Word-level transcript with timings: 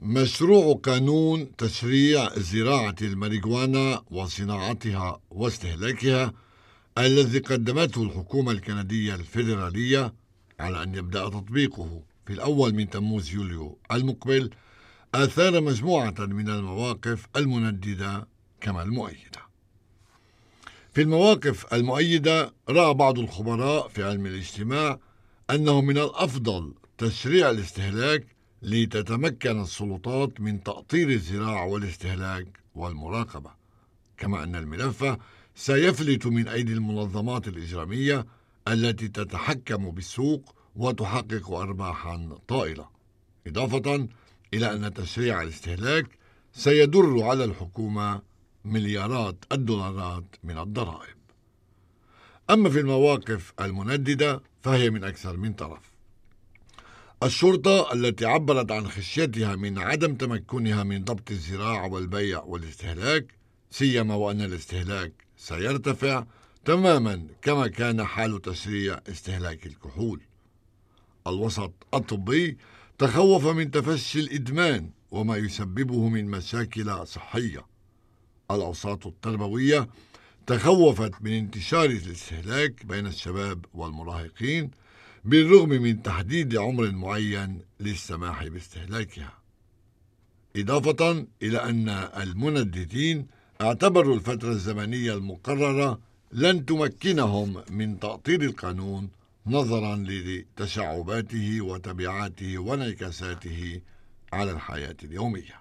مشروع 0.00 0.74
قانون 0.74 1.56
تشريع 1.56 2.38
زراعة 2.38 2.94
الماريجوانا 3.02 4.02
وصناعتها 4.10 5.20
واستهلاكها 5.30 6.32
الذي 6.98 7.38
قدمته 7.38 8.02
الحكومة 8.02 8.52
الكندية 8.52 9.14
الفيدرالية 9.14 10.14
على 10.60 10.82
أن 10.82 10.94
يبدأ 10.94 11.28
تطبيقه 11.28 12.02
في 12.26 12.32
الأول 12.32 12.74
من 12.74 12.90
تموز 12.90 13.34
يوليو 13.34 13.78
المقبل. 13.92 14.50
آثار 15.14 15.60
مجموعة 15.60 16.14
من 16.18 16.48
المواقف 16.48 17.26
المنددة 17.36 18.28
كما 18.60 18.82
المؤيدة. 18.82 19.46
في 20.92 21.02
المواقف 21.02 21.74
المؤيدة 21.74 22.54
رأى 22.68 22.94
بعض 22.94 23.18
الخبراء 23.18 23.88
في 23.88 24.04
علم 24.04 24.26
الاجتماع 24.26 24.98
أنه 25.50 25.80
من 25.80 25.98
الأفضل 25.98 26.74
تشريع 26.98 27.50
الاستهلاك 27.50 28.35
لتتمكن 28.66 29.62
السلطات 29.62 30.40
من 30.40 30.62
تأطير 30.62 31.08
الزراعة 31.08 31.66
والاستهلاك 31.66 32.46
والمراقبة. 32.74 33.50
كما 34.16 34.44
أن 34.44 34.56
الملف 34.56 35.16
سيفلت 35.54 36.26
من 36.26 36.48
أيدي 36.48 36.72
المنظمات 36.72 37.48
الإجرامية 37.48 38.26
التي 38.68 39.08
تتحكم 39.08 39.90
بالسوق 39.90 40.54
وتحقق 40.76 41.50
أرباحا 41.50 42.38
طائلة. 42.48 42.88
إضافة 43.46 44.08
إلى 44.54 44.72
أن 44.72 44.94
تشريع 44.94 45.42
الاستهلاك 45.42 46.06
سيدر 46.52 47.22
على 47.22 47.44
الحكومة 47.44 48.22
مليارات 48.64 49.44
الدولارات 49.52 50.24
من 50.44 50.58
الضرائب. 50.58 51.16
أما 52.50 52.70
في 52.70 52.80
المواقف 52.80 53.52
المنددة 53.60 54.42
فهي 54.62 54.90
من 54.90 55.04
أكثر 55.04 55.36
من 55.36 55.52
طرف. 55.52 55.95
الشرطة 57.22 57.92
التي 57.92 58.26
عبرت 58.26 58.72
عن 58.72 58.88
خشيتها 58.88 59.56
من 59.56 59.78
عدم 59.78 60.14
تمكنها 60.14 60.82
من 60.84 61.04
ضبط 61.04 61.30
الزراعة 61.30 61.92
والبيع 61.92 62.42
والاستهلاك 62.42 63.34
سيما 63.70 64.14
وأن 64.14 64.40
الاستهلاك 64.40 65.12
سيرتفع 65.36 66.24
تماما 66.64 67.26
كما 67.42 67.68
كان 67.68 68.04
حال 68.04 68.42
تسريع 68.42 69.00
استهلاك 69.08 69.66
الكحول. 69.66 70.20
الوسط 71.26 71.72
الطبي 71.94 72.58
تخوف 72.98 73.46
من 73.46 73.70
تفشي 73.70 74.20
الإدمان 74.20 74.90
وما 75.10 75.36
يسببه 75.36 76.08
من 76.08 76.24
مشاكل 76.30 77.06
صحية. 77.06 77.66
الأوساط 78.50 79.06
التربوية 79.06 79.88
تخوفت 80.46 81.12
من 81.20 81.32
انتشار 81.32 81.84
الاستهلاك 81.84 82.86
بين 82.86 83.06
الشباب 83.06 83.64
والمراهقين 83.74 84.70
بالرغم 85.26 85.68
من 85.68 86.02
تحديد 86.02 86.56
عمر 86.56 86.90
معين 86.90 87.60
للسماح 87.80 88.46
باستهلاكها 88.46 89.32
إضافة 90.56 91.26
إلى 91.42 91.58
أن 91.58 91.88
المنددين 91.88 93.26
اعتبروا 93.60 94.14
الفترة 94.14 94.50
الزمنية 94.50 95.14
المقررة 95.14 96.00
لن 96.32 96.66
تمكنهم 96.66 97.62
من 97.70 98.00
تأطير 98.00 98.42
القانون 98.42 99.08
نظرا 99.46 99.96
لتشعباته 99.96 101.60
وتبعاته 101.60 102.58
وانعكاساته 102.58 103.80
على 104.32 104.50
الحياة 104.50 104.96
اليومية. 105.04 105.60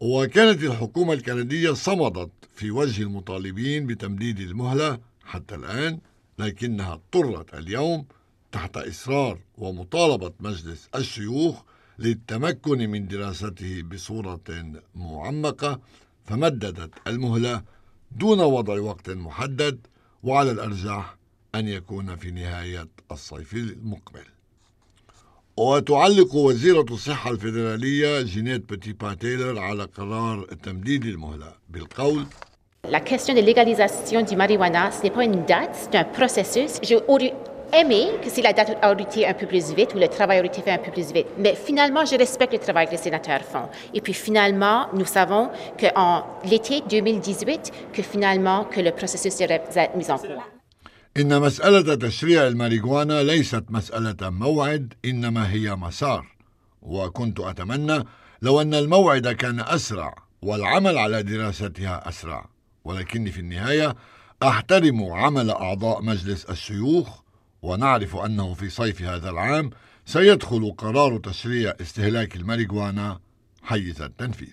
وكانت 0.00 0.62
الحكومة 0.62 1.12
الكندية 1.12 1.70
صمدت 1.72 2.30
في 2.54 2.70
وجه 2.70 3.02
المطالبين 3.02 3.86
بتمديد 3.86 4.40
المهلة 4.40 4.98
حتى 5.24 5.54
الآن 5.54 5.98
لكنها 6.38 6.92
اضطرت 6.92 7.54
اليوم 7.54 8.06
تحت 8.52 8.76
إصرار 8.76 9.38
ومطالبة 9.58 10.32
مجلس 10.40 10.88
الشيوخ 10.94 11.62
للتمكن 11.98 12.90
من 12.90 13.08
دراسته 13.08 13.82
بصورة 13.82 14.40
معمقة 14.94 15.80
فمددت 16.24 16.90
المهلة 17.06 17.62
دون 18.10 18.40
وضع 18.40 18.80
وقت 18.80 19.10
محدد 19.10 19.86
وعلى 20.22 20.50
الأرجح 20.50 21.16
أن 21.54 21.68
يكون 21.68 22.16
في 22.16 22.30
نهاية 22.30 22.88
الصيف 23.12 23.54
المقبل. 23.54 24.24
وتعلق 25.56 26.34
وزيرة 26.34 26.86
الصحة 26.90 27.30
الفيدرالية 27.30 28.22
جينيت 28.22 28.72
بتيبا 28.72 29.14
تايلر 29.14 29.58
على 29.58 29.84
قرار 29.84 30.44
تمديد 30.44 31.04
المهلة 31.04 31.54
بالقول 31.68 32.26
La 32.89 33.01
question 33.01 33.33
de 33.33 33.41
légalisation 33.41 34.21
du 34.21 34.37
marijuana, 34.37 34.91
ce 34.91 35.03
n'est 35.03 35.09
pas 35.09 35.25
une 35.25 35.43
date, 35.43 35.71
c'est 35.73 35.95
un 35.97 36.05
processus. 36.05 36.79
J'aurais 36.81 37.33
aimé 37.73 38.11
que 38.23 38.29
si 38.29 38.41
la 38.41 38.53
date 38.53 38.77
aurait 38.81 39.03
été 39.03 39.27
un 39.27 39.33
peu 39.33 39.45
plus 39.45 39.73
vite 39.73 39.93
ou 39.93 39.99
le 39.99 40.07
travail 40.07 40.39
aurait 40.39 40.47
été 40.47 40.61
fait 40.61 40.71
un 40.71 40.77
peu 40.77 40.91
plus 40.91 41.11
vite. 41.11 41.27
Mais 41.37 41.53
finalement, 41.53 42.05
je 42.05 42.15
respecte 42.15 42.53
le 42.53 42.59
travail 42.59 42.85
que 42.85 42.91
les 42.91 42.97
sénateurs 42.97 43.41
font. 43.41 43.67
Et 43.93 43.99
puis 43.99 44.13
finalement, 44.13 44.87
nous 44.93 45.03
savons 45.05 45.49
qu'en 45.77 46.23
l'été 46.45 46.81
2018, 46.89 47.71
que 47.91 48.01
finalement, 48.01 48.63
que 48.63 48.79
le 48.79 48.91
processus 48.91 49.33
serait 49.33 49.63
mis 49.95 50.09
en 50.09 50.17
place. 50.17 50.43
إن 51.17 51.41
مسألة 51.41 51.95
تشريع 51.95 52.47
الماريجوانا 52.47 53.23
ليست 53.23 53.63
مسألة 53.69 54.29
موعد 54.29 54.93
إنما 55.05 55.51
هي 55.51 55.75
مسار 55.75 56.25
وكنت 56.81 57.39
أتمنى 57.39 58.03
لو 58.41 58.61
أن 58.61 58.73
الموعد 58.73 59.27
كان 59.27 59.59
أسرع 59.59 60.15
والعمل 60.41 60.97
على 60.97 61.23
دراستها 61.23 62.09
أسرع 62.09 62.45
ولكني 62.84 63.30
في 63.30 63.40
النهاية 63.40 63.94
أحترم 64.42 65.04
عمل 65.04 65.50
أعضاء 65.50 66.02
مجلس 66.02 66.44
الشيوخ 66.44 67.22
ونعرف 67.62 68.16
أنه 68.16 68.54
في 68.54 68.70
صيف 68.70 69.02
هذا 69.02 69.30
العام 69.30 69.70
سيدخل 70.06 70.74
قرار 70.78 71.18
تشريع 71.18 71.74
استهلاك 71.80 72.36
الماريجوانا 72.36 73.20
حيز 73.62 74.02
التنفيذ. 74.02 74.52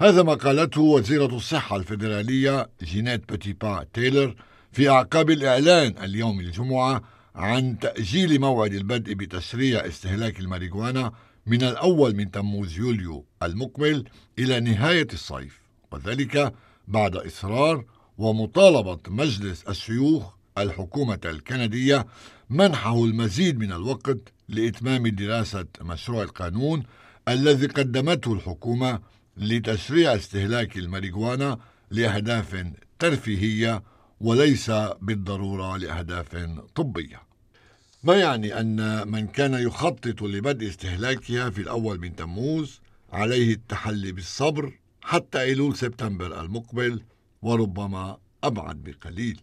هذا 0.00 0.22
ما 0.22 0.34
قالته 0.34 0.80
وزيرة 0.80 1.36
الصحة 1.36 1.76
الفيدرالية 1.76 2.68
جينيت 2.82 3.28
بوتيبا 3.28 3.86
تايلر 3.92 4.34
في 4.72 4.90
أعقاب 4.90 5.30
الإعلان 5.30 5.94
اليوم 6.04 6.40
الجمعة 6.40 7.02
عن 7.34 7.78
تأجيل 7.78 8.40
موعد 8.40 8.72
البدء 8.72 9.14
بتشريع 9.14 9.86
استهلاك 9.86 10.40
الماريجوانا 10.40 11.12
من 11.46 11.62
الأول 11.62 12.16
من 12.16 12.30
تموز 12.30 12.78
يوليو 12.78 13.26
المقبل 13.42 14.04
إلى 14.38 14.60
نهاية 14.60 15.06
الصيف 15.12 15.60
وذلك 15.92 16.54
بعد 16.88 17.16
إصرار 17.16 17.84
ومطالبة 18.18 18.98
مجلس 19.08 19.62
الشيوخ 19.62 20.34
الحكومة 20.58 21.20
الكندية 21.24 22.06
منحه 22.50 23.04
المزيد 23.04 23.58
من 23.58 23.72
الوقت 23.72 24.18
لإتمام 24.48 25.08
دراسة 25.08 25.66
مشروع 25.80 26.22
القانون 26.22 26.82
الذي 27.28 27.66
قدمته 27.66 28.32
الحكومة 28.32 29.00
لتشريع 29.36 30.14
استهلاك 30.14 30.76
الماريجوانا 30.76 31.58
لأهداف 31.90 32.66
ترفيهية 32.98 33.82
وليس 34.20 34.70
بالضرورة 35.02 35.76
لأهداف 35.76 36.36
طبية. 36.74 37.22
ما 38.04 38.14
يعني 38.14 38.60
أن 38.60 39.08
من 39.08 39.26
كان 39.26 39.54
يخطط 39.54 40.22
لبدء 40.22 40.68
استهلاكها 40.68 41.50
في 41.50 41.60
الأول 41.60 42.00
من 42.00 42.16
تموز 42.16 42.80
عليه 43.12 43.52
التحلي 43.54 44.12
بالصبر 44.12 44.72
حتى 45.04 45.40
أيلول 45.40 45.76
سبتمبر 45.76 46.40
المقبل 46.40 47.02
وربما 47.42 48.18
أبعد 48.44 48.76
بقليل. 48.76 49.40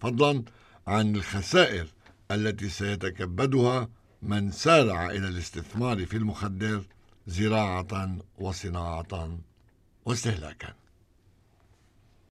فضلا 0.00 0.42
عن 0.86 1.16
الخسائر 1.16 1.86
التي 2.30 2.68
سيتكبدها 2.68 3.88
من 4.22 4.50
سارع 4.50 5.10
إلى 5.10 5.28
الاستثمار 5.28 6.06
في 6.06 6.16
المخدر 6.16 6.84
زراعة 7.26 8.18
وصناعة 8.38 9.38
واستهلاكا. 10.04 10.74